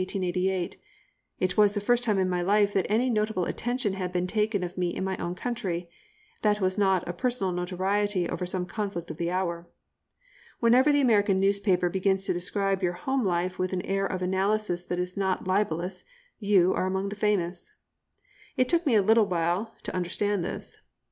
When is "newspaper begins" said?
11.39-12.25